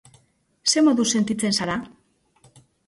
[0.73, 1.79] Zer moduz sentitzen zara?